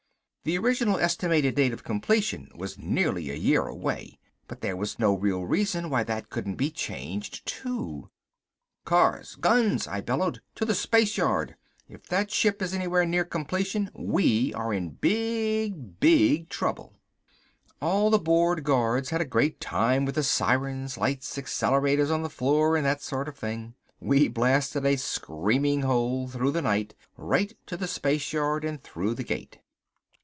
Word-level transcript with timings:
The 0.43 0.57
original 0.57 0.97
estimated 0.97 1.53
date 1.53 1.71
of 1.71 1.83
completion 1.83 2.49
was 2.55 2.75
nearly 2.79 3.29
a 3.29 3.35
year 3.35 3.67
away. 3.67 4.17
But 4.47 4.61
there 4.61 4.75
was 4.75 4.97
no 4.97 5.13
real 5.15 5.45
reason 5.45 5.87
why 5.91 6.03
that 6.05 6.31
couldn't 6.31 6.55
be 6.55 6.71
changed, 6.71 7.45
too. 7.45 8.09
"Cars! 8.83 9.35
Guns!" 9.35 9.87
I 9.87 10.01
bellowed. 10.01 10.41
"To 10.55 10.65
the 10.65 10.73
spaceyard. 10.73 11.55
If 11.87 12.07
that 12.07 12.31
ship 12.31 12.59
is 12.63 12.73
anywhere 12.73 13.05
near 13.05 13.23
completion, 13.23 13.91
we 13.93 14.51
are 14.55 14.73
in 14.73 14.93
big, 14.95 15.99
big 15.99 16.49
trouble!" 16.49 16.95
All 17.79 18.09
the 18.09 18.17
bored 18.17 18.63
guards 18.63 19.11
had 19.11 19.21
a 19.21 19.25
great 19.25 19.59
time 19.61 20.05
with 20.05 20.15
the 20.15 20.23
sirens, 20.23 20.97
lights, 20.97 21.37
accelerators 21.37 22.09
on 22.11 22.23
the 22.23 22.29
floor 22.31 22.75
and 22.75 22.83
that 22.83 23.03
sort 23.03 23.27
of 23.27 23.37
thing. 23.37 23.75
We 23.99 24.27
blasted 24.27 24.87
a 24.87 24.95
screaming 24.95 25.83
hole 25.83 26.27
through 26.27 26.53
the 26.53 26.63
night 26.63 26.95
right 27.15 27.55
to 27.67 27.77
the 27.77 27.87
spaceyard 27.87 28.63
and 28.65 28.81
through 28.81 29.13
the 29.13 29.23
gate. 29.23 29.59